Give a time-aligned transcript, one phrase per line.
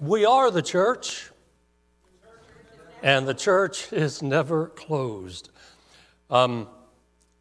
[0.00, 1.30] We are the church,
[3.02, 5.50] and the church is never closed.
[6.28, 6.68] Um,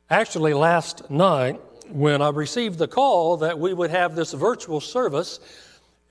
[0.09, 1.59] actually, last night,
[1.89, 5.39] when I received the call that we would have this virtual service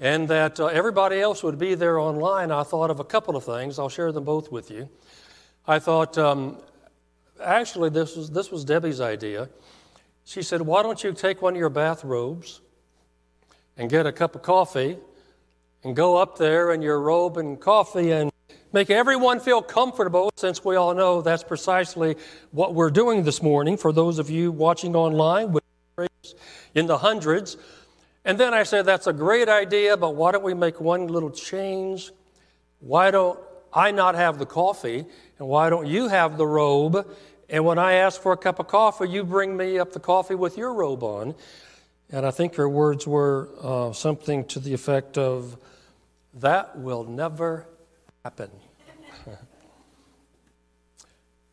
[0.01, 3.45] and that uh, everybody else would be there online, I thought of a couple of
[3.45, 3.79] things.
[3.79, 4.89] I'll share them both with you.
[5.67, 6.59] I thought, um,
[7.43, 9.49] actually, this was, this was Debbie's idea.
[10.25, 12.61] She said, Why don't you take one of your bathrobes
[13.77, 14.99] and get a cup of coffee
[15.85, 18.33] and go up there in your robe and coffee and
[18.73, 22.17] make everyone feel comfortable, since we all know that's precisely
[22.51, 25.63] what we're doing this morning for those of you watching online with
[26.75, 27.57] in the hundreds.
[28.25, 31.31] And then I said, That's a great idea, but why don't we make one little
[31.31, 32.11] change?
[32.81, 33.39] Why don't
[33.73, 35.05] I not have the coffee?
[35.39, 37.07] And why don't you have the robe?
[37.49, 40.35] And when I ask for a cup of coffee, you bring me up the coffee
[40.35, 41.35] with your robe on.
[42.11, 45.57] And I think her words were uh, something to the effect of,
[46.41, 47.67] That will never
[48.25, 48.51] happen.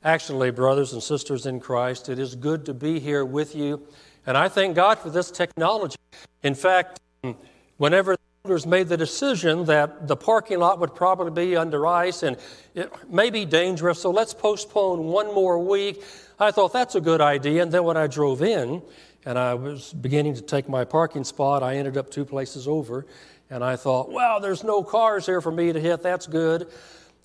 [0.03, 3.85] Actually, brothers and sisters in Christ, it is good to be here with you.
[4.25, 5.97] And I thank God for this technology.
[6.41, 7.37] In fact, um,
[7.77, 12.23] whenever the elders made the decision that the parking lot would probably be under ice
[12.23, 12.37] and
[12.73, 16.03] it may be dangerous, so let's postpone one more week,
[16.39, 17.61] I thought that's a good idea.
[17.61, 18.81] And then when I drove in
[19.25, 23.05] and I was beginning to take my parking spot, I ended up two places over.
[23.51, 26.01] And I thought, wow, there's no cars here for me to hit.
[26.01, 26.69] That's good.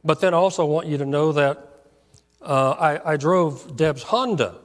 [0.03, 1.69] But then I also want you to know that
[2.43, 4.57] uh, I, I drove Deb's Honda,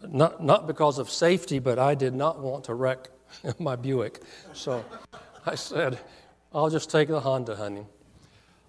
[0.00, 3.10] not, not because of safety, but I did not want to wreck
[3.58, 4.22] my Buick.
[4.54, 4.82] So
[5.46, 5.98] I said,
[6.54, 7.84] I'll just take the Honda, honey.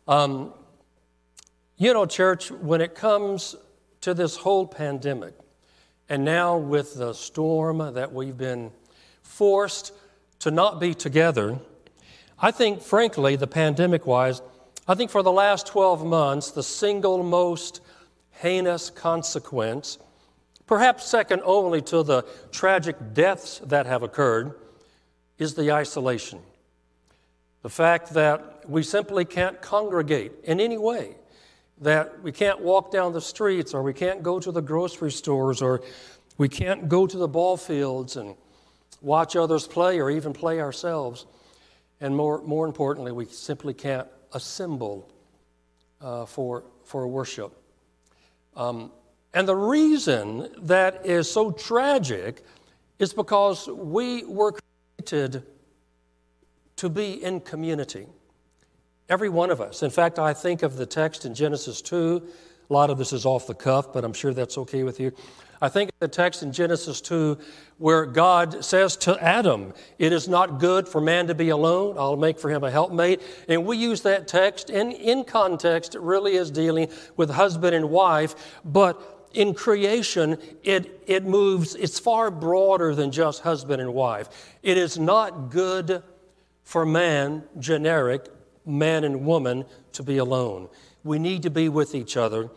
[0.05, 0.53] Um,
[1.77, 3.55] you know, church, when it comes
[4.01, 5.35] to this whole pandemic,
[6.09, 8.71] and now with the storm that we've been
[9.23, 9.93] forced
[10.39, 11.59] to not be together,
[12.39, 14.41] I think, frankly, the pandemic wise,
[14.87, 17.81] I think for the last 12 months, the single most
[18.31, 19.97] heinous consequence,
[20.67, 24.53] perhaps second only to the tragic deaths that have occurred,
[25.37, 26.39] is the isolation.
[27.61, 31.15] The fact that we simply can't congregate in any way,
[31.79, 35.61] that we can't walk down the streets, or we can't go to the grocery stores,
[35.61, 35.81] or
[36.37, 38.35] we can't go to the ball fields and
[39.01, 41.25] watch others play, or even play ourselves.
[42.01, 45.09] And more, more importantly, we simply can't assemble
[46.01, 47.55] uh, for, for worship.
[48.55, 48.91] Um,
[49.33, 52.43] and the reason that is so tragic
[52.99, 54.53] is because we were
[54.97, 55.43] created
[56.77, 58.07] to be in community.
[59.09, 59.83] Every one of us.
[59.83, 62.27] In fact, I think of the text in Genesis 2.
[62.69, 65.11] A lot of this is off the cuff, but I'm sure that's okay with you.
[65.61, 67.37] I think the text in Genesis 2
[67.77, 71.97] where God says to Adam, It is not good for man to be alone.
[71.97, 73.21] I'll make for him a helpmate.
[73.49, 77.89] And we use that text, and in context, it really is dealing with husband and
[77.89, 84.55] wife, but in creation, it, it moves, it's far broader than just husband and wife.
[84.63, 86.01] It is not good
[86.63, 88.27] for man, generic,
[88.65, 90.69] man and woman, to be alone.
[91.03, 92.49] We need to be with each other.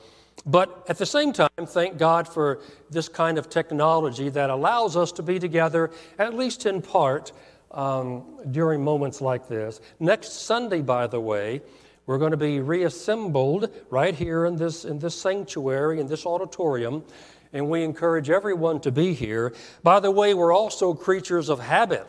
[0.46, 2.60] But at the same time, thank God for
[2.90, 7.32] this kind of technology that allows us to be together, at least in part,
[7.70, 9.80] um, during moments like this.
[10.00, 11.60] Next Sunday, by the way,
[12.06, 17.04] we're going to be reassembled right here in this, in this sanctuary, in this auditorium,
[17.52, 19.54] and we encourage everyone to be here.
[19.82, 22.06] By the way, we're also creatures of habit.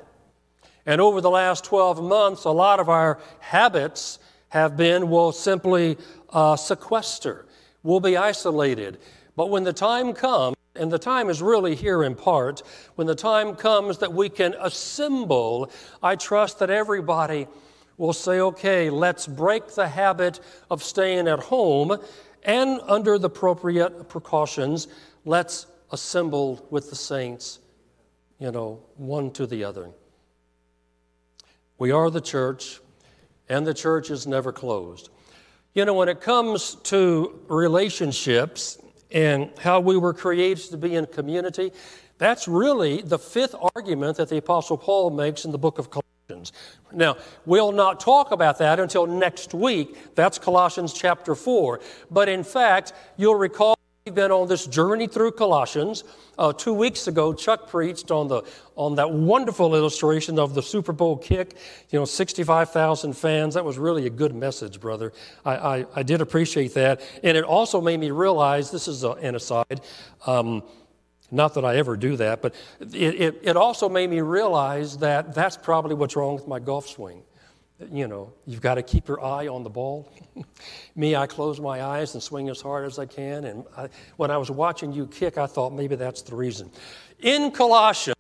[0.86, 4.20] And over the last 12 months, a lot of our habits
[4.50, 5.98] have been, well, simply
[6.30, 7.46] uh, sequester
[7.84, 8.98] will be isolated.
[9.36, 12.62] But when the time comes, and the time is really here in part,
[12.96, 17.48] when the time comes that we can assemble, I trust that everybody
[17.98, 20.40] will say, okay, let's break the habit
[20.70, 21.98] of staying at home
[22.44, 24.88] and under the appropriate precautions,
[25.26, 27.60] let's assemble with the saints,
[28.40, 29.90] you know, one to the other.
[31.78, 32.80] We are the church,
[33.48, 35.10] and the church is never closed.
[35.80, 38.80] You know, when it comes to relationships
[39.12, 41.72] and how we were created to be in community,
[42.18, 46.52] that's really the fifth argument that the Apostle Paul makes in the book of Colossians.
[46.92, 47.16] Now,
[47.46, 50.16] we'll not talk about that until next week.
[50.16, 51.80] That's Colossians chapter 4.
[52.12, 53.79] But in fact, you'll recall
[54.10, 56.04] We've been on this journey through Colossians.
[56.36, 58.42] Uh, two weeks ago, Chuck preached on, the,
[58.76, 61.56] on that wonderful illustration of the Super Bowl kick.
[61.92, 63.54] You know, 65,000 fans.
[63.54, 65.14] That was really a good message, brother.
[65.46, 67.02] I, I, I, did appreciate that.
[67.24, 69.80] And it also made me realize this is a, an aside.
[70.26, 70.64] Um,
[71.30, 75.36] not that I ever do that, but it, it, it also made me realize that
[75.36, 77.22] that's probably what's wrong with my golf swing.
[77.92, 80.12] You know, you've got to keep your eye on the ball.
[80.96, 83.46] Me, I close my eyes and swing as hard as I can.
[83.46, 86.72] And I, when I was watching you kick, I thought maybe that's the reason.
[87.20, 88.16] In Colossians,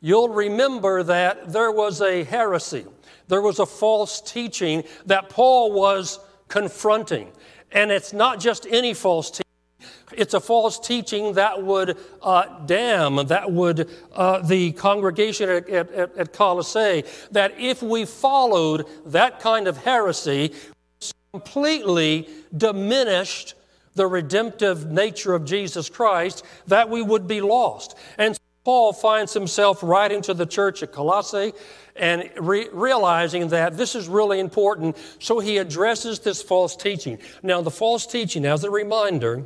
[0.00, 2.84] you'll remember that there was a heresy,
[3.28, 7.30] there was a false teaching that Paul was confronting.
[7.72, 9.49] And it's not just any false teaching.
[10.16, 16.16] It's a false teaching that would uh, damn, that would, uh, the congregation at, at,
[16.16, 20.52] at Colossae, that if we followed that kind of heresy,
[21.32, 23.54] completely diminished
[23.94, 27.96] the redemptive nature of Jesus Christ, that we would be lost.
[28.18, 31.52] And Paul finds himself writing to the church at Colossae
[31.96, 37.18] and re- realizing that this is really important, so he addresses this false teaching.
[37.42, 39.44] Now, the false teaching, as a reminder,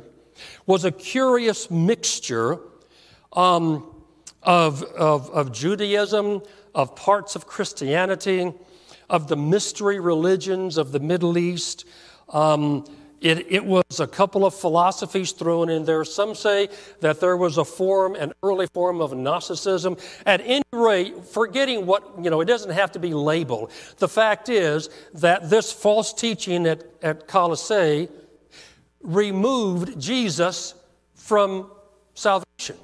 [0.65, 2.59] was a curious mixture
[3.33, 3.91] um,
[4.43, 6.41] of, of, of Judaism,
[6.73, 8.53] of parts of Christianity,
[9.09, 11.85] of the mystery religions of the Middle East.
[12.29, 12.85] Um,
[13.21, 16.03] it, it, was a couple of philosophies thrown in there.
[16.03, 19.97] Some say that there was a form, an early form of Gnosticism.
[20.25, 23.71] At any rate, forgetting what, you know, it doesn't have to be labeled.
[23.97, 28.09] The fact is that this false teaching at, at Colossae
[29.05, 30.73] removed Jesus
[31.13, 31.71] from
[32.13, 32.77] salvation.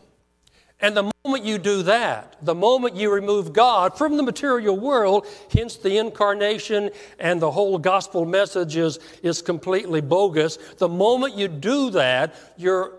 [0.79, 5.27] And the moment you do that, the moment you remove God from the material world,
[5.51, 6.89] hence the incarnation
[7.19, 12.93] and the whole gospel message is, is completely bogus, the moment you do that, you're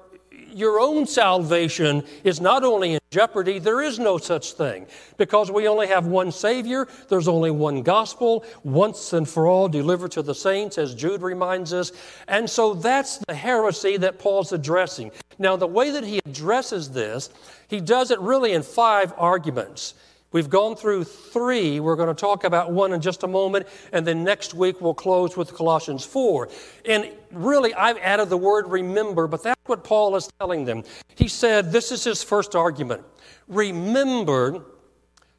[0.54, 4.86] your own salvation is not only in jeopardy, there is no such thing.
[5.16, 10.12] Because we only have one Savior, there's only one gospel, once and for all delivered
[10.12, 11.92] to the saints, as Jude reminds us.
[12.28, 15.12] And so that's the heresy that Paul's addressing.
[15.38, 17.30] Now, the way that he addresses this,
[17.68, 19.94] he does it really in five arguments.
[20.32, 21.78] We've gone through three.
[21.78, 24.94] We're going to talk about one in just a moment, and then next week we'll
[24.94, 26.48] close with Colossians 4.
[26.86, 30.84] And really, I've added the word remember, but that's what Paul is telling them.
[31.14, 33.04] He said, This is his first argument
[33.46, 34.64] remember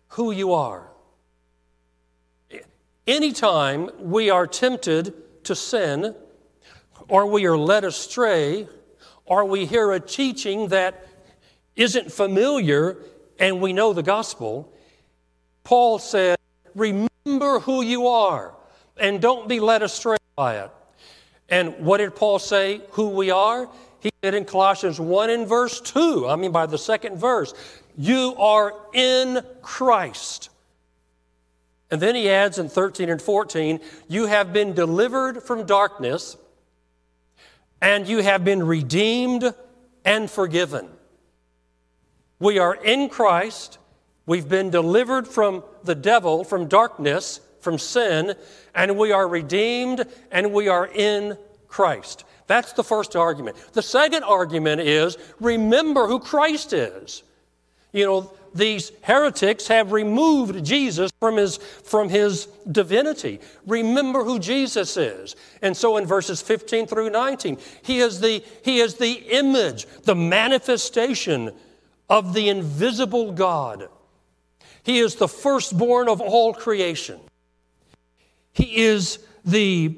[0.10, 0.90] who you are.
[3.07, 6.16] Anytime we are tempted to sin,
[7.07, 8.68] or we are led astray,
[9.25, 11.07] or we hear a teaching that
[11.75, 12.98] isn't familiar
[13.39, 14.73] and we know the gospel,
[15.63, 16.38] Paul said,
[16.75, 18.54] Remember who you are
[18.98, 20.71] and don't be led astray by it.
[21.50, 23.69] And what did Paul say, who we are?
[24.00, 27.54] He said in Colossians 1 in verse 2, I mean by the second verse,
[27.98, 30.50] you are in Christ.
[31.92, 36.38] And then he adds in 13 and 14, you have been delivered from darkness
[37.81, 39.54] and you have been redeemed
[40.04, 40.89] and forgiven.
[42.39, 43.77] We are in Christ
[44.25, 48.36] We've been delivered from the devil, from darkness, from sin,
[48.74, 51.38] and we are redeemed and we are in
[51.68, 52.24] Christ.
[52.48, 53.58] That's the first argument.
[53.74, 57.24] The second argument is remember who Christ is.
[57.92, 63.40] You know, these heretics have removed Jesus from his, from his divinity.
[63.66, 65.36] Remember who Jesus is.
[65.62, 70.16] And so in verses 15 through 19, he is the, he is the image, the
[70.16, 71.52] manifestation
[72.10, 73.90] of the invisible God.
[74.84, 77.20] He is the firstborn of all creation.
[78.54, 79.98] He is the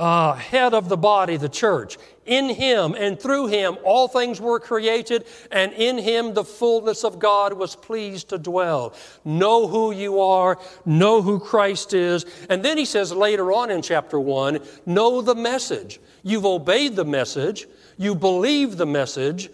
[0.00, 1.98] uh, head of the body, the church.
[2.24, 7.18] In him and through him all things were created, and in him the fullness of
[7.18, 8.94] God was pleased to dwell.
[9.24, 12.24] Know who you are, know who Christ is.
[12.48, 16.00] And then he says later on in chapter 1 know the message.
[16.22, 17.66] You've obeyed the message,
[17.98, 19.50] you believe the message,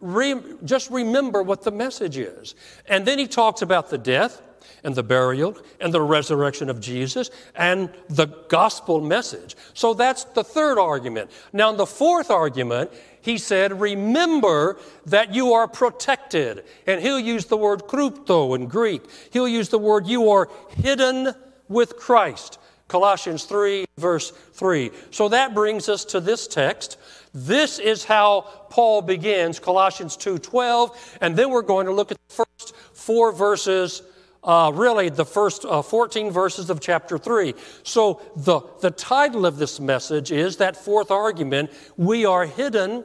[0.00, 2.54] Re- just remember what the message is.
[2.86, 4.42] And then he talks about the death
[4.84, 9.56] and the burial and the resurrection of Jesus and the gospel message.
[9.74, 11.30] So that's the third argument.
[11.52, 12.90] Now, the fourth argument,
[13.20, 16.64] he said, remember that you are protected.
[16.86, 19.02] And he'll use the word krypto in Greek.
[19.32, 21.34] He'll use the word you are hidden
[21.68, 22.58] with Christ.
[22.88, 24.90] Colossians 3, verse 3.
[25.10, 26.96] So that brings us to this text.
[27.34, 32.34] This is how Paul begins Colossians 2:12, and then we're going to look at the
[32.34, 34.02] first four verses,
[34.44, 37.54] uh, really the first uh, 14 verses of chapter 3.
[37.82, 43.04] So the, the title of this message is that fourth argument, we are hidden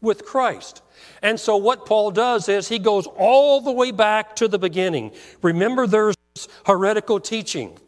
[0.00, 0.82] with Christ.
[1.22, 5.12] And so what Paul does is he goes all the way back to the beginning.
[5.42, 6.16] Remember there's
[6.66, 7.78] heretical teaching.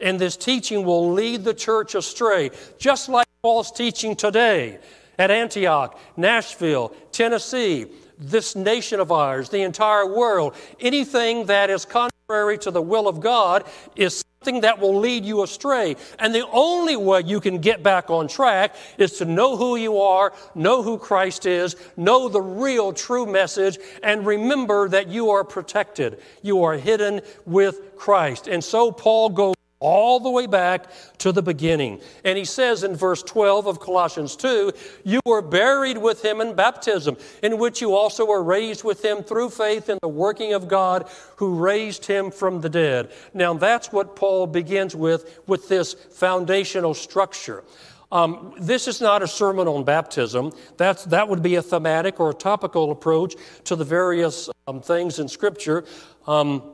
[0.00, 4.78] And this teaching will lead the church astray, just like Paul's teaching today
[5.18, 7.86] at Antioch, Nashville, Tennessee,
[8.18, 10.54] this nation of ours, the entire world.
[10.80, 13.64] Anything that is contrary to the will of God
[13.96, 15.96] is something that will lead you astray.
[16.18, 20.00] And the only way you can get back on track is to know who you
[20.00, 25.44] are, know who Christ is, know the real true message, and remember that you are
[25.44, 26.20] protected.
[26.42, 28.46] You are hidden with Christ.
[28.46, 29.54] And so Paul goes
[29.84, 30.86] all the way back
[31.18, 32.00] to the beginning.
[32.24, 34.72] And he says in verse 12 of Colossians 2
[35.04, 39.22] You were buried with him in baptism, in which you also were raised with him
[39.22, 43.12] through faith in the working of God who raised him from the dead.
[43.34, 47.62] Now, that's what Paul begins with, with this foundational structure.
[48.10, 50.52] Um, this is not a sermon on baptism.
[50.78, 55.18] That's, that would be a thematic or a topical approach to the various um, things
[55.18, 55.84] in Scripture.
[56.26, 56.73] Um,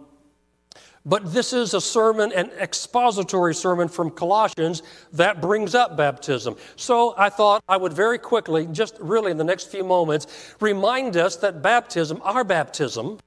[1.07, 6.57] but this is a sermon, an expository sermon from Colossians that brings up baptism.
[6.77, 11.17] So I thought I would very quickly, just really in the next few moments, remind
[11.17, 13.19] us that baptism, our baptism,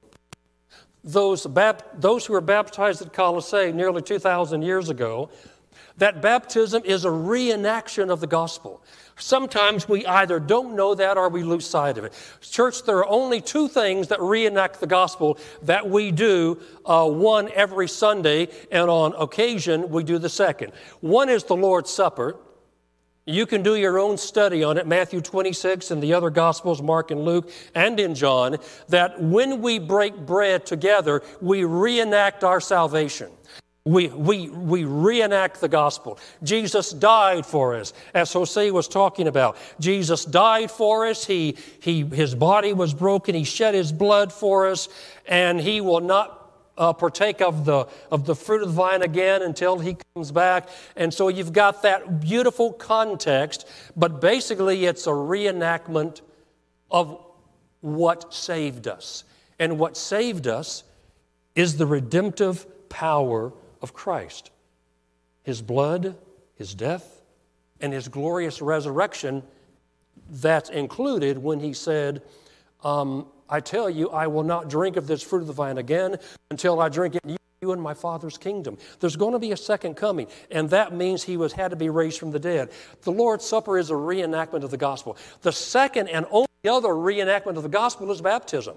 [1.02, 5.28] those, bap- those who were baptized at Colossae nearly 2,000 years ago,
[5.98, 8.82] that baptism is a reenaction of the gospel.
[9.16, 12.12] Sometimes we either don't know that or we lose sight of it.
[12.40, 17.48] Church, there are only two things that reenact the gospel that we do, uh, one
[17.54, 20.72] every Sunday, and on occasion we do the second.
[21.00, 22.36] One is the Lord's Supper.
[23.26, 27.10] You can do your own study on it, Matthew 26 and the other Gospels, Mark
[27.10, 28.58] and Luke, and in John,
[28.88, 33.30] that when we break bread together, we reenact our salvation.
[33.86, 36.18] We, we, we reenact the gospel.
[36.42, 39.58] Jesus died for us, as Jose was talking about.
[39.78, 41.26] Jesus died for us.
[41.26, 43.34] He, he, his body was broken.
[43.34, 44.88] He shed his blood for us,
[45.26, 49.42] and he will not uh, partake of the, of the fruit of the vine again
[49.42, 50.70] until he comes back.
[50.96, 56.22] And so you've got that beautiful context, but basically it's a reenactment
[56.90, 57.22] of
[57.82, 59.24] what saved us.
[59.58, 60.84] And what saved us
[61.54, 63.52] is the redemptive power
[63.84, 64.50] of Christ.
[65.44, 66.16] His blood,
[66.56, 67.22] his death,
[67.80, 69.44] and his glorious resurrection,
[70.28, 72.22] that's included when he said,
[72.82, 76.16] um, I tell you, I will not drink of this fruit of the vine again
[76.50, 78.78] until I drink it in you in my Father's kingdom.
[79.00, 81.90] There's going to be a second coming, and that means he was had to be
[81.90, 82.70] raised from the dead.
[83.02, 85.16] The Lord's Supper is a reenactment of the gospel.
[85.42, 88.76] The second and only other reenactment of the gospel is baptism.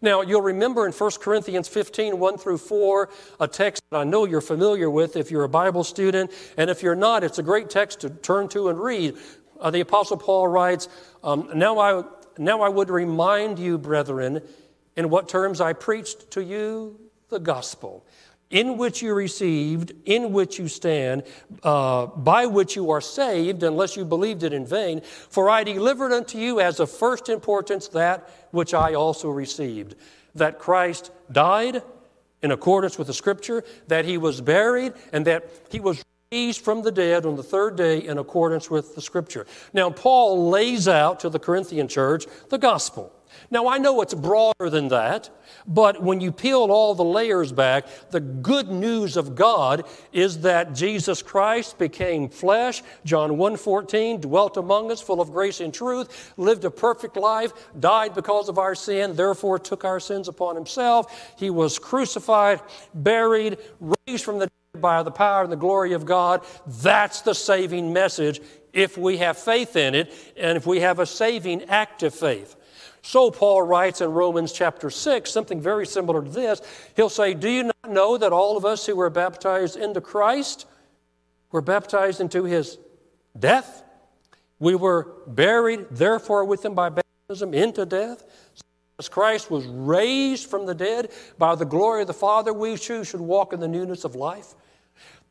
[0.00, 3.10] Now, you'll remember in 1 Corinthians 15, 1 through 4,
[3.40, 6.30] a text that I know you're familiar with if you're a Bible student.
[6.56, 9.16] And if you're not, it's a great text to turn to and read.
[9.60, 10.88] Uh, the Apostle Paul writes,
[11.22, 12.04] um, now, I,
[12.38, 14.42] now I would remind you, brethren,
[14.96, 16.98] in what terms I preached to you
[17.28, 18.04] the gospel
[18.50, 21.22] in which you received, in which you stand,
[21.62, 25.00] uh, by which you are saved, unless you believed it in vain.
[25.02, 29.94] For I delivered unto you as of first importance that which I also received
[30.34, 31.82] that Christ died
[32.42, 36.02] in accordance with the Scripture, that he was buried, and that he was
[36.32, 39.46] raised from the dead on the third day in accordance with the Scripture.
[39.72, 43.12] Now, Paul lays out to the Corinthian church the gospel.
[43.50, 45.30] Now, I know it's broader than that,
[45.66, 50.74] but when you peel all the layers back, the good news of God is that
[50.74, 56.64] Jesus Christ became flesh, John 1:14, dwelt among us, full of grace and truth, lived
[56.64, 61.34] a perfect life, died because of our sin, therefore took our sins upon himself.
[61.36, 62.60] He was crucified,
[62.94, 66.44] buried, raised from the dead by the power and the glory of God.
[66.66, 68.40] That's the saving message
[68.72, 72.56] if we have faith in it and if we have a saving active faith.
[73.02, 76.60] So Paul writes in Romans chapter 6 something very similar to this.
[76.96, 80.66] He'll say, Do you not know that all of us who were baptized into Christ
[81.50, 82.78] were baptized into his
[83.38, 83.82] death?
[84.58, 88.24] We were buried, therefore, with him by baptism into death.
[88.98, 93.02] As Christ was raised from the dead by the glory of the Father, we too
[93.02, 94.54] should walk in the newness of life.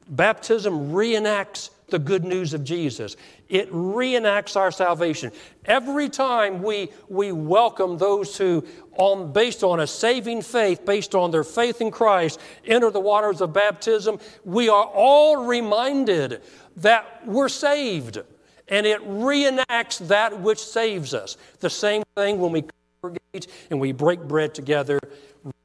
[0.09, 3.15] Baptism reenacts the good news of Jesus.
[3.47, 5.31] It reenacts our salvation.
[5.65, 8.65] Every time we, we welcome those who,
[8.97, 13.41] on, based on a saving faith, based on their faith in Christ, enter the waters
[13.41, 16.41] of baptism, we are all reminded
[16.77, 18.19] that we're saved.
[18.67, 21.37] And it reenacts that which saves us.
[21.59, 22.63] The same thing when we
[23.01, 24.99] congregate and we break bread together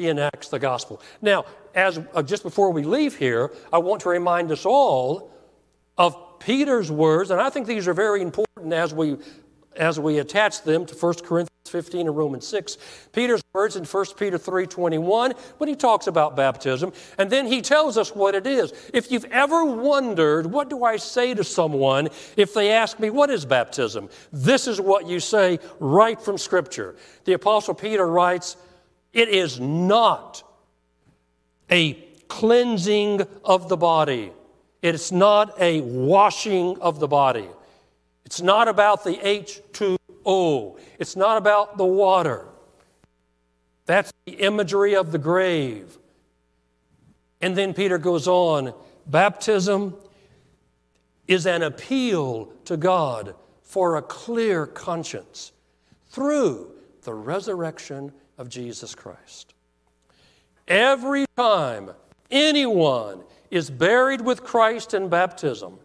[0.00, 1.00] reenacts the gospel.
[1.20, 5.33] Now, as uh, just before we leave here, I want to remind us all
[5.96, 9.16] of Peter's words, and I think these are very important as we,
[9.76, 12.78] as we attach them to 1 Corinthians 15 and Romans 6.
[13.12, 17.96] Peter's words in 1 Peter 3.21 when he talks about baptism, and then he tells
[17.96, 18.72] us what it is.
[18.92, 23.30] If you've ever wondered, what do I say to someone if they ask me, what
[23.30, 24.08] is baptism?
[24.32, 26.94] This is what you say right from Scripture.
[27.24, 28.56] The Apostle Peter writes,
[29.12, 30.42] it is not
[31.70, 31.94] a
[32.28, 34.32] cleansing of the body.
[34.84, 37.48] It's not a washing of the body.
[38.26, 40.78] It's not about the H2O.
[40.98, 42.44] It's not about the water.
[43.86, 45.96] That's the imagery of the grave.
[47.40, 48.74] And then Peter goes on
[49.06, 49.94] baptism
[51.26, 55.52] is an appeal to God for a clear conscience
[56.10, 56.70] through
[57.04, 59.54] the resurrection of Jesus Christ.
[60.68, 61.92] Every time
[62.30, 65.78] anyone is buried with Christ in baptism,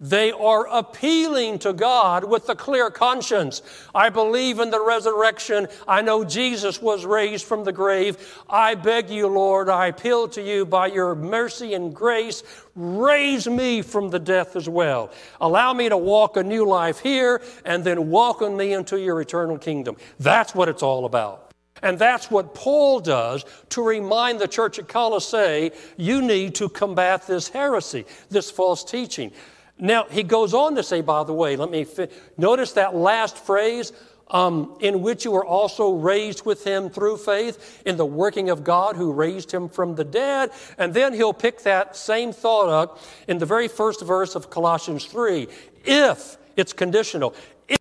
[0.00, 3.60] they are appealing to God with a clear conscience.
[3.94, 5.68] I believe in the resurrection.
[5.86, 8.16] I know Jesus was raised from the grave.
[8.48, 12.42] I beg you, Lord, I appeal to you by your mercy and grace.
[12.74, 15.10] Raise me from the death as well.
[15.38, 19.58] Allow me to walk a new life here and then welcome me into your eternal
[19.58, 19.96] kingdom.
[20.18, 21.49] That's what it's all about.
[21.82, 27.26] And that's what Paul does to remind the church at Colossae you need to combat
[27.26, 29.32] this heresy, this false teaching.
[29.78, 33.38] Now, he goes on to say, by the way, let me fi- notice that last
[33.38, 33.92] phrase,
[34.28, 38.62] um, in which you were also raised with him through faith in the working of
[38.62, 40.50] God who raised him from the dead.
[40.78, 45.06] And then he'll pick that same thought up in the very first verse of Colossians
[45.06, 45.48] 3.
[45.84, 47.34] If, it's conditional,
[47.68, 47.78] if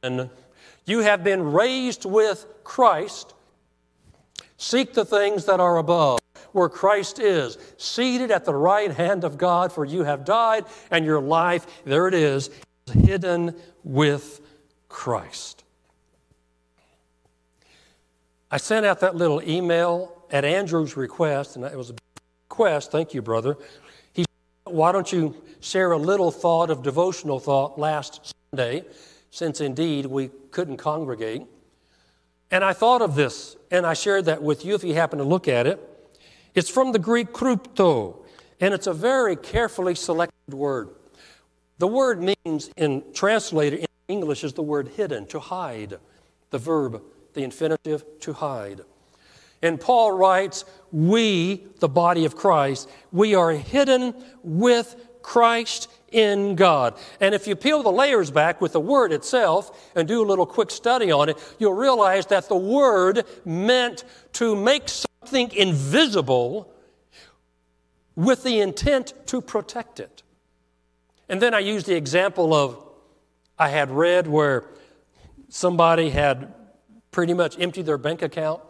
[0.00, 0.30] then
[0.84, 3.34] you have been raised with Christ,
[4.56, 6.18] seek the things that are above
[6.52, 11.04] where Christ is, seated at the right hand of God, for you have died, and
[11.04, 12.50] your life, there it is,
[12.86, 14.40] is hidden with
[14.88, 15.64] Christ.
[18.50, 21.94] I sent out that little email at Andrew's request, and it was a
[22.50, 22.92] request.
[22.92, 23.56] Thank you, brother.
[24.12, 28.84] He said, Why don't you share a little thought of devotional thought last Sunday,
[29.32, 31.42] since indeed we couldn't congregate?
[32.50, 35.24] And I thought of this, and I shared that with you if you happen to
[35.24, 35.80] look at it.
[36.54, 38.18] It's from the Greek krypto,
[38.60, 40.90] and it's a very carefully selected word.
[41.78, 45.98] The word means, in translated in English, is the word hidden, to hide.
[46.50, 47.02] The verb,
[47.32, 48.82] the infinitive, to hide.
[49.62, 56.98] And Paul writes, We, the body of Christ, we are hidden with Christ in God.
[57.20, 60.46] And if you peel the layers back with the word itself and do a little
[60.46, 64.04] quick study on it, you'll realize that the word meant
[64.34, 66.72] to make something invisible
[68.14, 70.22] with the intent to protect it.
[71.28, 72.78] And then I used the example of
[73.58, 74.64] I had read where
[75.48, 76.52] somebody had
[77.10, 78.60] pretty much emptied their bank account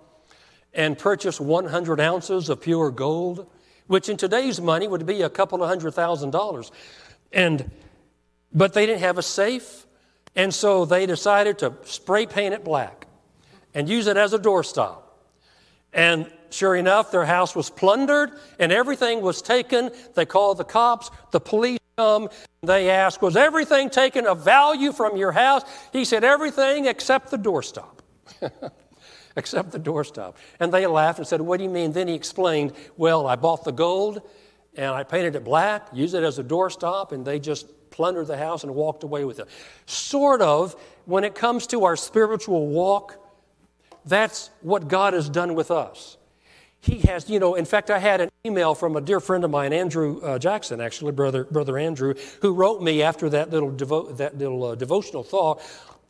[0.74, 3.46] and purchased 100 ounces of pure gold,
[3.86, 6.70] which in today's money would be a couple of hundred thousand dollars.
[7.32, 7.70] And
[8.52, 9.86] but they didn't have a safe,
[10.36, 13.06] and so they decided to spray paint it black
[13.74, 15.02] and use it as a doorstop.
[15.92, 19.90] And sure enough, their house was plundered and everything was taken.
[20.14, 22.28] They called the cops, the police come,
[22.62, 25.62] they asked, Was everything taken of value from your house?
[25.92, 27.98] He said, Everything except the doorstop.
[29.36, 30.34] except the doorstop.
[30.60, 31.92] And they laughed and said, What do you mean?
[31.92, 34.22] Then he explained, Well, I bought the gold
[34.74, 38.38] and I painted it black, used it as a doorstop, and they just plundered the
[38.38, 39.48] house and walked away with it.
[39.86, 43.18] Sort of, when it comes to our spiritual walk,
[44.04, 46.16] that's what God has done with us.
[46.80, 49.50] He has, you know, in fact, I had an email from a dear friend of
[49.50, 54.16] mine, Andrew uh, Jackson, actually, brother, brother Andrew, who wrote me after that little, devo-
[54.16, 55.62] that little uh, devotional thought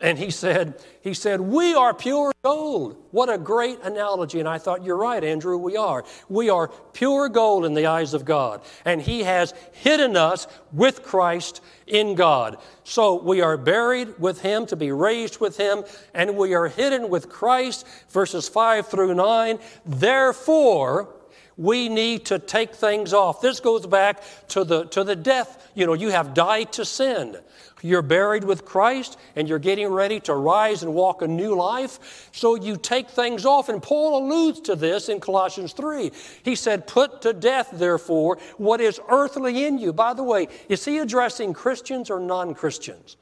[0.02, 2.96] and he said, he said, we are pure gold.
[3.12, 4.40] What a great analogy.
[4.40, 6.04] And I thought, you're right, Andrew, we are.
[6.28, 8.62] We are pure gold in the eyes of God.
[8.84, 12.58] And he has hidden us with Christ in God.
[12.82, 17.08] So we are buried with him to be raised with him, and we are hidden
[17.08, 19.60] with Christ, verses 5 through 9.
[19.86, 21.14] Therefore,
[21.56, 23.40] we need to take things off.
[23.40, 25.70] This goes back to the, to the death.
[25.74, 27.36] You know, you have died to sin.
[27.82, 32.30] You're buried with Christ and you're getting ready to rise and walk a new life.
[32.32, 33.68] So you take things off.
[33.68, 36.12] And Paul alludes to this in Colossians 3.
[36.44, 39.92] He said, Put to death, therefore, what is earthly in you.
[39.92, 43.16] By the way, is he addressing Christians or non Christians?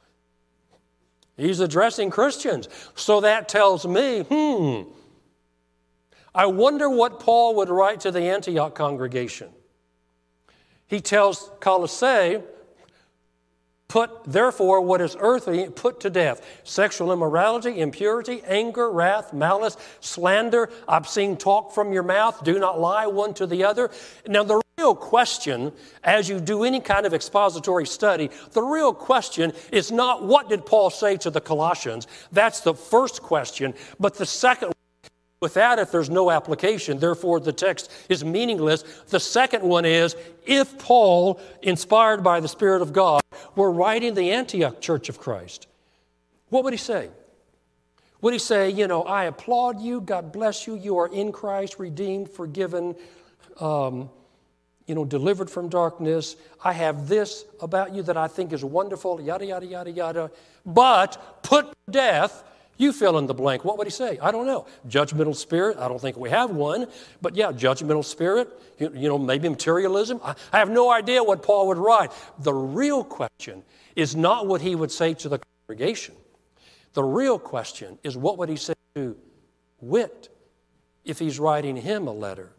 [1.39, 2.69] He's addressing Christians.
[2.95, 4.83] So that tells me, hmm,
[6.35, 9.51] I wonder what Paul would write to the Antioch congregation.
[10.87, 12.41] He tells Colossae,
[13.91, 20.71] Put, therefore, what is earthly, put to death sexual immorality, impurity, anger, wrath, malice, slander,
[20.87, 22.45] obscene talk from your mouth.
[22.45, 23.91] Do not lie one to the other.
[24.29, 25.73] Now, the real question,
[26.05, 30.65] as you do any kind of expository study, the real question is not what did
[30.65, 32.07] Paul say to the Colossians?
[32.31, 33.75] That's the first question.
[33.99, 34.73] But the second
[35.41, 36.99] Without it, there's no application.
[36.99, 38.83] Therefore, the text is meaningless.
[39.09, 43.23] The second one is if Paul, inspired by the Spirit of God,
[43.57, 45.67] were writing the Antioch Church of Christ,
[46.51, 47.09] what would he say?
[48.21, 51.79] Would he say, you know, I applaud you, God bless you, you are in Christ,
[51.79, 52.95] redeemed, forgiven,
[53.59, 54.11] um,
[54.85, 56.37] you know, delivered from darkness.
[56.63, 60.31] I have this about you that I think is wonderful, yada, yada, yada, yada.
[60.67, 62.45] But put death
[62.81, 63.65] you fill in the blank.
[63.65, 64.19] What would he say?
[64.21, 64.67] I don't know.
[64.89, 65.77] Judgmental spirit.
[65.79, 66.87] I don't think we have one.
[67.21, 68.49] But yeah, judgmental spirit.
[68.79, 70.19] You, you know, maybe materialism.
[70.25, 72.11] I, I have no idea what Paul would write.
[72.39, 73.63] The real question
[73.97, 76.15] is not what he would say to the congregation.
[76.95, 79.17] The real question is what would he say to
[79.81, 80.29] Whit
[81.05, 82.51] if he's writing him a letter?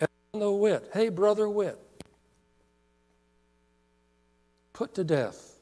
[0.00, 1.78] And the Whit, hey, brother Whit,
[4.72, 5.53] put to death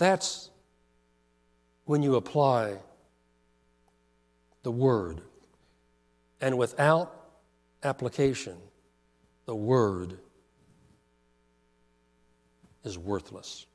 [0.00, 0.48] That's
[1.84, 2.78] when you apply
[4.62, 5.20] the Word.
[6.40, 7.14] And without
[7.84, 8.56] application,
[9.44, 10.16] the Word
[12.82, 13.66] is worthless.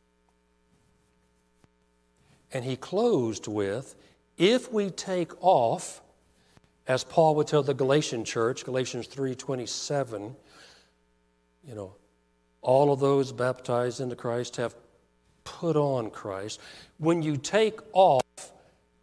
[2.52, 3.94] And he closed with
[4.36, 6.02] if we take off,
[6.88, 10.36] as Paul would tell the Galatian church, Galatians 3:27,
[11.68, 11.94] you know,
[12.64, 14.76] all of those baptized into Christ have
[15.46, 16.60] put on Christ.
[16.98, 18.52] When you take off,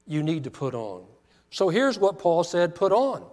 [0.07, 1.05] you need to put on.
[1.51, 3.25] So here's what Paul said put on.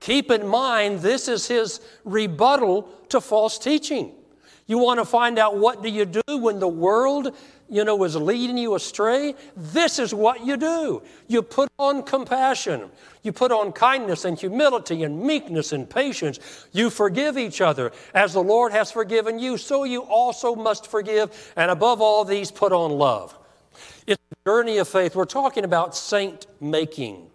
[0.00, 4.12] Keep in mind, this is his rebuttal to false teaching.
[4.66, 7.36] You want to find out what do you do when the world
[7.70, 11.02] you know, is leading you astray, this is what you do.
[11.28, 12.90] You put on compassion.
[13.22, 16.40] You put on kindness and humility and meekness and patience.
[16.72, 17.92] You forgive each other.
[18.12, 21.52] As the Lord has forgiven you, so you also must forgive.
[21.56, 23.38] And above all these, put on love.
[24.06, 25.14] It's a journey of faith.
[25.14, 27.30] We're talking about saint making,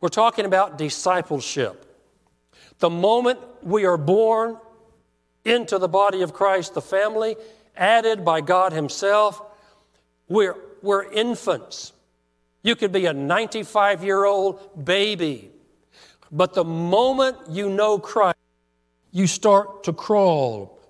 [0.00, 1.82] we're talking about discipleship.
[2.78, 4.58] The moment we are born
[5.44, 7.36] into the body of Christ, the family,
[7.76, 9.40] added by God Himself.
[10.28, 11.92] We're, we're infants.
[12.62, 15.50] You could be a 95 year old baby,
[16.32, 18.38] but the moment you know Christ,
[19.10, 20.80] you start to crawl.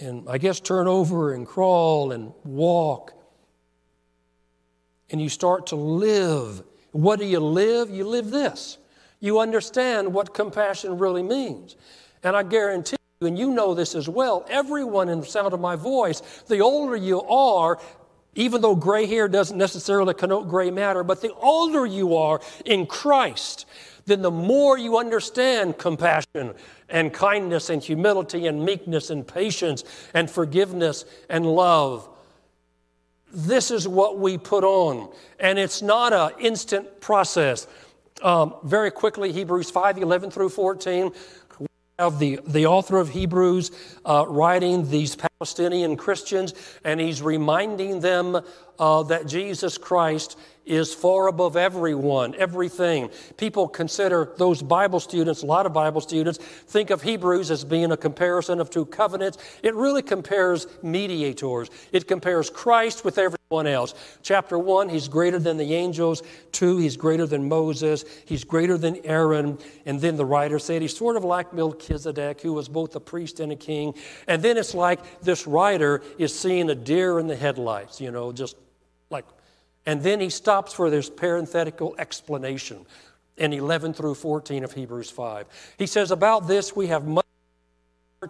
[0.00, 3.12] And I guess turn over and crawl and walk.
[5.10, 6.62] And you start to live.
[6.92, 7.90] What do you live?
[7.90, 8.78] You live this.
[9.20, 11.76] You understand what compassion really means.
[12.22, 15.74] And I guarantee and you know this as well, everyone in the sound of my
[15.74, 17.80] voice, the older you are,
[18.36, 22.86] even though gray hair doesn't necessarily connote gray matter, but the older you are in
[22.86, 23.66] Christ,
[24.06, 26.54] then the more you understand compassion
[26.88, 29.82] and kindness and humility and meekness and patience
[30.14, 32.08] and forgiveness and love.
[33.32, 37.66] This is what we put on, and it's not an instant process.
[38.22, 41.12] Um, very quickly, Hebrews 5 11 through 14
[41.98, 43.72] have the, the author of Hebrews
[44.04, 48.40] uh, writing these Palestinian Christians, and he's reminding them
[48.78, 53.10] uh, that Jesus Christ is far above everyone, everything.
[53.36, 57.90] People consider those Bible students, a lot of Bible students, think of Hebrews as being
[57.92, 59.38] a comparison of two covenants.
[59.62, 63.94] It really compares mediators, it compares Christ with everyone else.
[64.22, 66.22] Chapter one, he's greater than the angels.
[66.52, 68.04] Two, he's greater than Moses.
[68.26, 69.58] He's greater than Aaron.
[69.86, 73.40] And then the writer said he's sort of like Melchizedek, who was both a priest
[73.40, 73.94] and a king.
[74.26, 78.32] And then it's like this writer is seeing a deer in the headlights, you know,
[78.32, 78.56] just
[79.08, 79.24] like
[79.88, 82.84] and then he stops for this parenthetical explanation
[83.38, 85.46] in 11 through 14 of Hebrews 5.
[85.78, 87.24] He says, About this we have much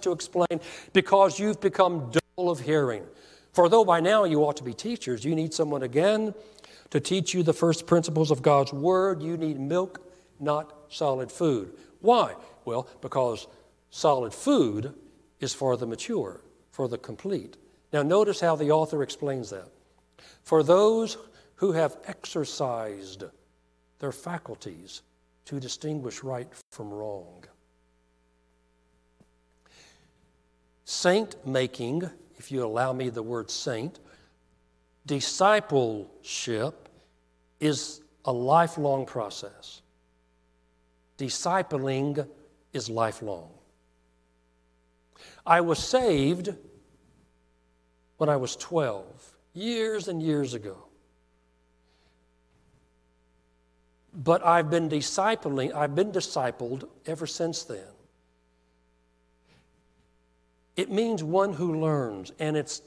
[0.02, 0.60] to explain
[0.92, 3.02] because you've become dull of hearing.
[3.50, 6.32] For though by now you ought to be teachers, you need someone again
[6.90, 9.20] to teach you the first principles of God's Word.
[9.20, 10.00] You need milk,
[10.38, 11.72] not solid food.
[12.00, 12.36] Why?
[12.66, 13.48] Well, because
[13.90, 14.94] solid food
[15.40, 16.40] is for the mature,
[16.70, 17.56] for the complete.
[17.92, 19.66] Now, notice how the author explains that.
[20.44, 21.18] For those
[21.58, 23.24] who have exercised
[23.98, 25.02] their faculties
[25.44, 27.44] to distinguish right from wrong.
[30.84, 33.98] Saint making, if you allow me the word saint,
[35.04, 36.88] discipleship
[37.58, 39.82] is a lifelong process.
[41.18, 42.28] Discipling
[42.72, 43.50] is lifelong.
[45.44, 46.54] I was saved
[48.18, 49.04] when I was 12,
[49.54, 50.87] years and years ago.
[54.18, 57.86] But I've been discipling, I've been discipled ever since then.
[60.76, 62.82] It means one who learns, and it's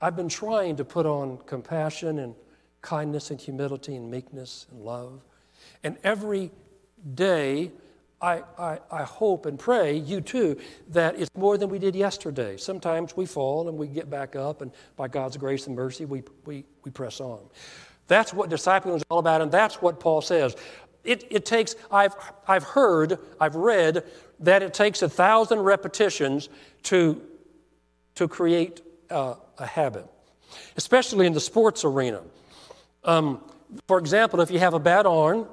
[0.00, 2.34] I've been trying to put on compassion and
[2.82, 5.22] kindness and humility and meekness and love.
[5.82, 6.50] And every
[7.14, 7.72] day,
[8.20, 12.56] I, I, I, hope and pray, you too, that it's more than we did yesterday.
[12.56, 16.22] Sometimes we fall and we get back up, and by God's grace and mercy, we,
[16.44, 17.40] we, we press on.
[18.08, 20.56] That's what discipling is all about, and that's what Paul says.
[21.04, 22.14] It, it takes, I've,
[22.46, 24.04] I've heard, I've read
[24.40, 26.48] that it takes a thousand repetitions
[26.84, 27.22] to,
[28.16, 30.06] to create uh, a habit,
[30.76, 32.22] especially in the sports arena.
[33.04, 33.40] Um,
[33.86, 35.46] for example, if you have a bad arm,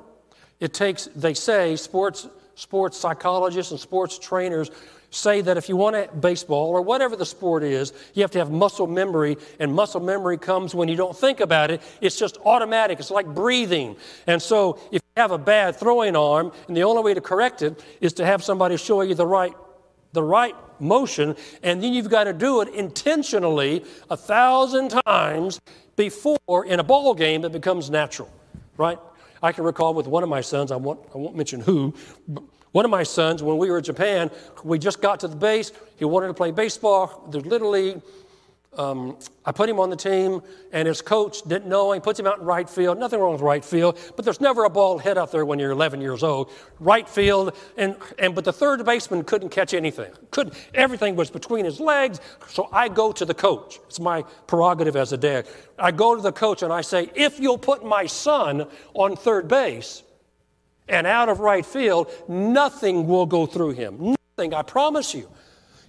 [0.60, 4.72] it takes, they say, sports, sports psychologists and sports trainers
[5.16, 8.40] say that if you want to baseball or whatever the sport is, you have to
[8.40, 11.82] have muscle memory, and muscle memory comes when you don't think about it.
[12.02, 13.00] It's just automatic.
[13.00, 13.96] It's like breathing.
[14.28, 17.62] And so if you have a bad throwing arm, and the only way to correct
[17.62, 19.54] it is to have somebody show you the right
[20.12, 25.60] the right motion, and then you've got to do it intentionally a thousand times
[25.96, 28.32] before in a ball game it becomes natural,
[28.78, 28.98] right?
[29.44, 31.94] I can recall with one of my sons, I won't, I won't mention who,
[32.76, 34.30] one of my sons, when we were in Japan,
[34.66, 35.72] we just got to the base.
[35.96, 37.26] He wanted to play baseball.
[37.32, 38.02] There's Little League.
[38.78, 40.42] Um, I put him on the team,
[40.74, 41.94] and his coach didn't know.
[41.94, 43.00] He puts him out in right field.
[43.00, 45.72] Nothing wrong with right field, but there's never a ball hit out there when you're
[45.72, 46.52] 11 years old.
[46.82, 50.12] Right field, and, and but the third baseman couldn't catch anything.
[50.32, 50.56] Couldn't.
[50.74, 52.20] Everything was between his legs.
[52.50, 53.80] So I go to the coach.
[53.88, 55.48] It's my prerogative as a dad.
[55.80, 59.48] I go to the coach and I say, if you'll put my son on third
[59.48, 60.04] base
[60.88, 64.16] and out of right field, nothing will go through him.
[64.38, 64.54] Nothing.
[64.54, 65.30] I promise you.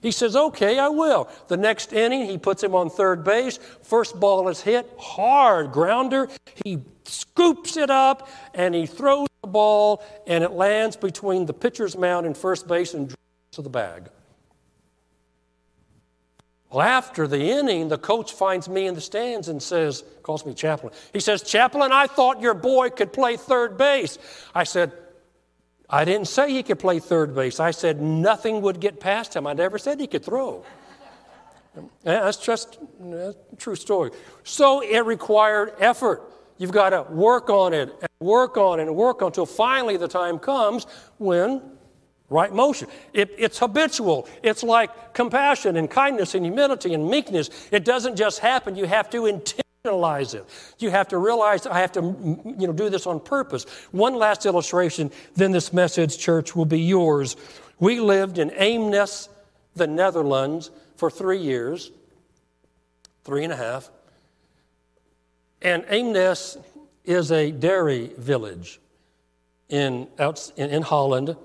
[0.02, 1.28] He says, Okay, I will.
[1.48, 3.58] The next inning, he puts him on third base.
[3.82, 6.28] First ball is hit, hard grounder.
[6.64, 11.96] He scoops it up and he throws the ball, and it lands between the pitcher's
[11.96, 13.14] mound and first base and
[13.52, 14.08] to the bag.
[16.70, 20.52] Well, after the inning, the coach finds me in the stands and says, calls me
[20.52, 20.92] Chaplain.
[21.12, 24.18] He says, Chaplain, I thought your boy could play third base.
[24.54, 24.92] I said,
[25.88, 27.60] I didn't say he could play third base.
[27.60, 29.46] I said nothing would get past him.
[29.46, 30.64] I never said he could throw.
[32.02, 34.10] That's just a true story.
[34.42, 36.22] So it required effort.
[36.58, 39.46] You've got to work on it and work on it and work on it until
[39.46, 40.86] finally the time comes
[41.18, 41.62] when
[42.28, 42.88] right motion.
[43.12, 44.28] It, it's habitual.
[44.42, 47.50] It's like compassion and kindness and humility and meekness.
[47.70, 48.76] It doesn't just happen.
[48.76, 50.44] You have to internalize it.
[50.78, 53.64] You have to realize that I have to you know, do this on purpose.
[53.92, 57.36] One last illustration, then this message, church, will be yours.
[57.78, 59.28] We lived in Eemnes,
[59.74, 61.92] the Netherlands, for three years,
[63.24, 63.90] three and a half.
[65.62, 66.62] And Eemnes
[67.04, 68.80] is a dairy village
[69.68, 71.36] in, out, in, in Holland,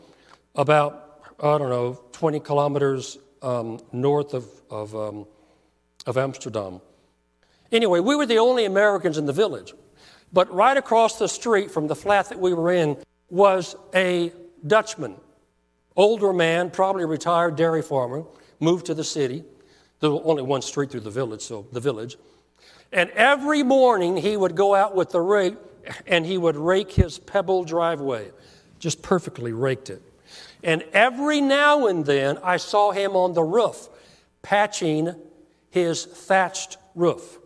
[0.55, 5.25] about, I don't know, 20 kilometers um, north of, of, um,
[6.05, 6.81] of Amsterdam.
[7.71, 9.73] Anyway, we were the only Americans in the village.
[10.33, 12.97] But right across the street from the flat that we were in
[13.29, 14.31] was a
[14.65, 15.15] Dutchman,
[15.95, 18.23] older man, probably retired dairy farmer,
[18.59, 19.43] moved to the city.
[19.99, 22.17] There was only one street through the village, so the village.
[22.91, 25.55] And every morning he would go out with the rake
[26.05, 28.31] and he would rake his pebble driveway,
[28.79, 30.01] just perfectly raked it.
[30.63, 33.89] And every now and then I saw him on the roof
[34.41, 35.15] patching
[35.69, 37.39] his thatched roof.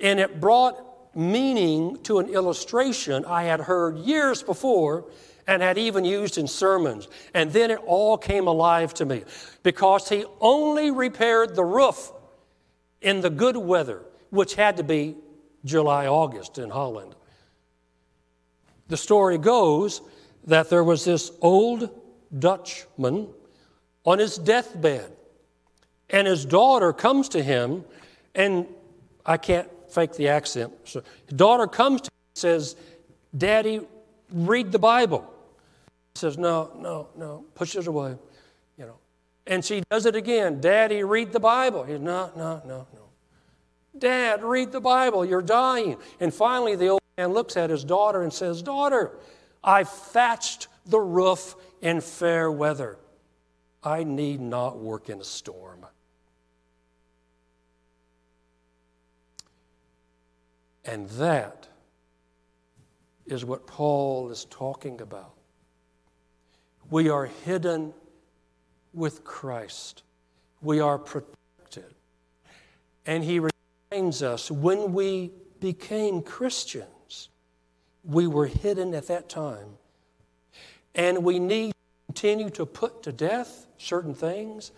[0.00, 0.82] And it brought
[1.16, 5.06] meaning to an illustration I had heard years before
[5.46, 7.08] and had even used in sermons.
[7.32, 9.24] And then it all came alive to me
[9.62, 12.12] because he only repaired the roof
[13.00, 15.16] in the good weather, which had to be
[15.64, 17.14] July, August in Holland.
[18.88, 20.00] The story goes
[20.44, 21.90] that there was this old
[22.36, 23.28] Dutchman
[24.04, 25.10] on his deathbed,
[26.10, 27.84] and his daughter comes to him,
[28.34, 28.66] and
[29.24, 30.72] I can't fake the accent.
[30.84, 32.76] So his daughter comes to him and says,
[33.36, 33.80] Daddy,
[34.32, 35.32] read the Bible.
[36.14, 38.16] He says, No, no, no, pushes away,
[38.78, 38.96] you know.
[39.46, 40.60] And she does it again.
[40.60, 41.84] Daddy, read the Bible.
[41.84, 43.06] He says, No, no, no, no.
[43.98, 45.24] Dad, read the Bible.
[45.24, 45.96] You're dying.
[46.20, 49.12] And finally, the old man looks at his daughter and says, Daughter,
[49.64, 52.98] I thatched the roof in fair weather.
[53.82, 55.86] I need not work in a storm.
[60.84, 61.68] And that
[63.26, 65.34] is what Paul is talking about.
[66.90, 67.92] We are hidden
[68.92, 70.04] with Christ,
[70.62, 71.94] we are protected.
[73.04, 73.40] And he
[73.92, 77.28] reminds us when we became Christians,
[78.04, 79.78] we were hidden at that time.
[80.96, 84.72] And we need to continue to put to death certain things,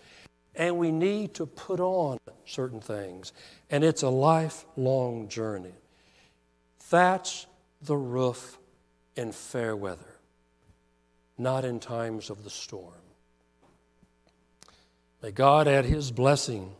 [0.53, 3.31] and we need to put on certain things.
[3.71, 5.73] And it's a lifelong journey.
[6.89, 7.47] That's
[7.81, 8.57] the roof
[9.15, 10.17] in fair weather,
[11.37, 12.93] not in times of the storm.
[15.23, 16.73] May God add His blessing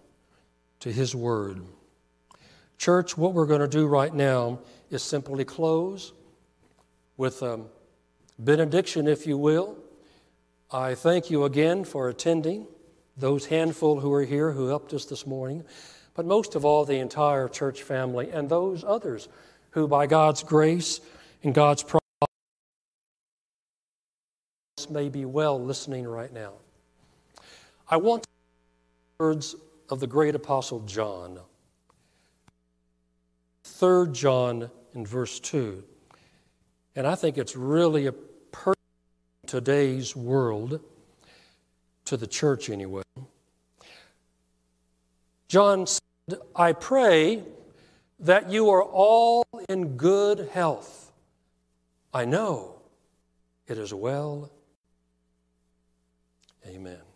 [0.81, 1.61] to His word.
[2.77, 6.11] Church, what we're going to do right now is simply close
[7.17, 7.61] with a
[8.39, 9.77] benediction, if you will.
[10.71, 12.65] I thank you again for attending,
[13.17, 15.65] those handful who are here who helped us this morning,
[16.15, 19.27] but most of all, the entire church family and those others
[19.71, 21.01] who, by God's grace
[21.43, 21.99] and God's providence,
[24.89, 26.53] may be well listening right now.
[27.89, 28.25] I want
[29.19, 29.55] words
[29.89, 31.39] of the great apostle John.
[33.63, 35.83] 3 John in verse 2.
[36.95, 38.13] And I think it's really a
[39.49, 40.79] today's world,
[42.05, 43.01] to the church anyway.
[45.47, 47.41] John said, I pray
[48.19, 51.11] that you are all in good health.
[52.13, 52.75] I know
[53.65, 54.51] it is well.
[56.67, 57.08] Amen.